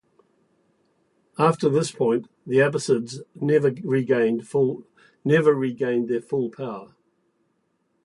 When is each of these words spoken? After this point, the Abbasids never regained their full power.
After 1.37 1.69
this 1.69 1.91
point, 1.91 2.27
the 2.47 2.55
Abbasids 2.59 3.21
never 3.35 3.69
regained 3.83 4.39
their 6.07 6.21
full 6.21 6.49
power. 6.49 6.95